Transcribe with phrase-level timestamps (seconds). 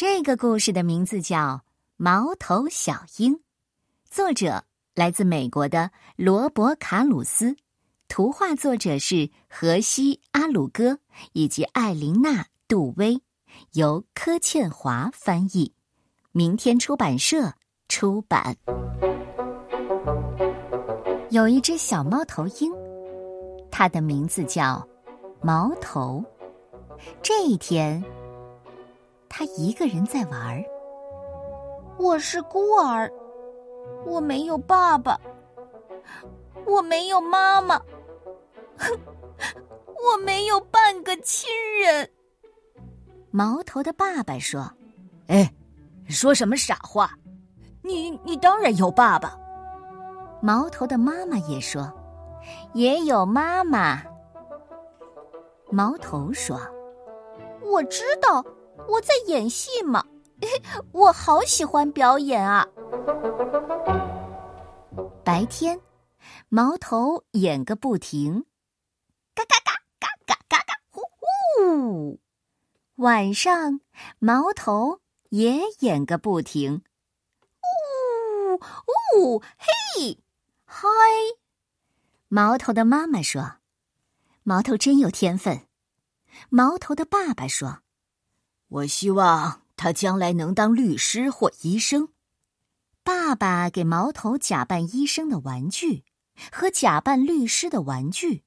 [0.00, 1.36] 这个故事的名字叫
[1.98, 3.34] 《毛头小鹰》，
[4.08, 7.54] 作者来自美国的罗伯·卡鲁斯，
[8.08, 10.98] 图画作者是荷西·阿鲁戈
[11.34, 12.30] 以及艾琳娜·
[12.66, 13.20] 杜威，
[13.72, 15.74] 由柯倩华翻译，
[16.32, 17.52] 明天出版社
[17.86, 18.56] 出版。
[21.28, 22.72] 有一只小猫头鹰，
[23.70, 24.82] 它的名字叫
[25.42, 26.24] 毛头。
[27.22, 28.02] 这一天。
[29.30, 30.62] 他一个人在玩儿。
[31.96, 33.10] 我是孤儿，
[34.04, 35.18] 我没有爸爸，
[36.66, 37.78] 我没有妈妈，
[38.76, 38.98] 哼，
[39.86, 41.48] 我没有半个亲
[41.80, 42.10] 人。
[43.30, 44.68] 毛头的爸爸说
[45.28, 45.50] ：“哎，
[46.08, 47.12] 说什么傻话？
[47.82, 49.38] 你你当然有爸爸。”
[50.42, 51.90] 毛头的妈妈也说
[52.74, 54.02] ：“也有妈妈。”
[55.70, 56.58] 毛头说
[57.62, 58.44] ：“我知道。”
[58.90, 60.04] 我在演戏嘛，
[60.90, 62.66] 我好喜欢表演啊！
[65.24, 65.80] 白天，
[66.48, 68.44] 毛头演个不停，
[69.32, 72.18] 嘎嘎嘎嘎嘎嘎嘎，呼呼！
[72.96, 73.80] 晚上，
[74.18, 76.82] 毛头也演个不停，
[79.14, 80.18] 呜呜嘿
[80.64, 80.88] 嗨！
[82.26, 83.58] 毛头的妈妈说
[84.42, 85.68] ：“毛头真有天分。”
[86.50, 87.82] 毛头的爸爸说。
[88.70, 92.08] 我希望他将来能当律师或医生。
[93.02, 96.04] 爸爸给毛头假扮医生的玩具
[96.52, 98.44] 和假扮律师的玩具，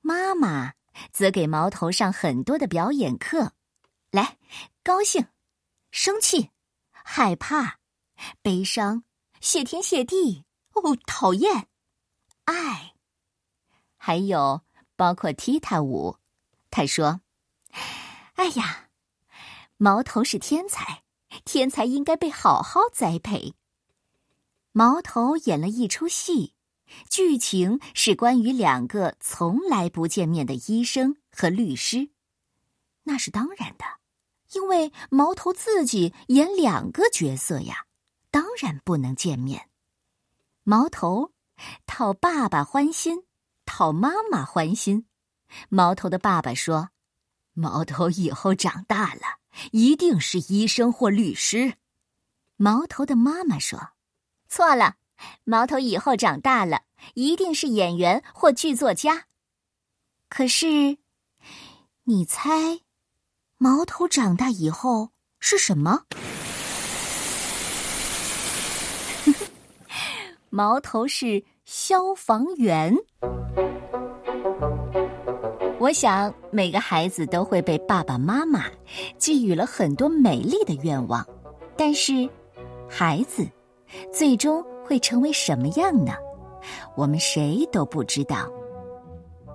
[0.00, 0.72] 妈妈
[1.12, 3.52] 则给毛头上很多的表演课。
[4.10, 4.38] 来，
[4.82, 5.24] 高兴、
[5.92, 6.50] 生气、
[6.90, 7.78] 害怕、
[8.42, 9.04] 悲伤、
[9.40, 11.68] 谢天谢地、哦，讨厌、
[12.44, 12.94] 爱，
[13.96, 14.62] 还有
[14.96, 16.16] 包括踢踏舞。
[16.70, 17.20] 他说
[18.34, 18.86] ：“哎呀。”
[19.80, 21.04] 毛头是天才，
[21.44, 23.54] 天才应该被好好栽培。
[24.72, 26.54] 毛头演了一出戏，
[27.08, 32.10] 剧情是关于两个从来不见面的医生和律师。
[33.04, 33.84] 那是当然的，
[34.52, 37.86] 因为毛头自己演两个角色呀，
[38.32, 39.68] 当然不能见面。
[40.64, 41.30] 毛头
[41.86, 43.22] 讨爸爸欢心，
[43.64, 45.06] 讨妈妈欢心。
[45.68, 46.90] 毛头的爸爸说
[47.54, 49.37] ：“毛头以后长大了。”
[49.72, 51.74] 一定是医生或律师，
[52.56, 53.90] 毛头的妈妈说
[54.48, 54.96] ：“错了，
[55.44, 56.82] 毛头以后长大了，
[57.14, 59.26] 一定是演员或剧作家。”
[60.28, 60.98] 可是，
[62.04, 62.80] 你猜，
[63.56, 66.04] 毛头长大以后是什么？
[70.50, 72.96] 毛头是消防员。
[75.80, 78.64] 我想每个孩子都会被爸爸妈妈
[79.16, 81.24] 寄予了很多美丽的愿望，
[81.76, 82.28] 但是，
[82.88, 83.46] 孩子
[84.12, 86.12] 最终会成为什么样呢？
[86.96, 88.50] 我们谁都不知道。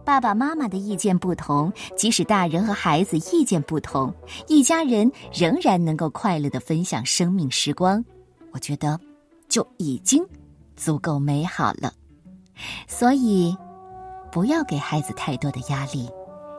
[0.05, 4.13] 爸爸妈妈的意见不同，即使大人和孩子意见不同，
[4.47, 8.03] 一家人仍然能够快乐的分享生命时光。
[8.51, 8.97] 我觉得
[9.49, 10.25] 就已经
[10.77, 11.91] 足够美好了。
[12.87, 13.53] 所以。
[14.33, 16.09] 不要给孩子太多的压力，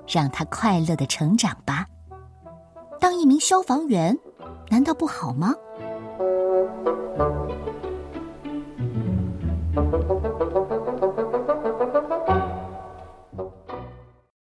[0.07, 1.85] 让他快乐的成长吧。
[3.01, 4.17] 当一名消防员，
[4.71, 5.53] 难道不好吗？